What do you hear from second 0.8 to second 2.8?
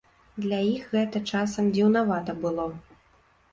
гэта часам дзіўнавата было.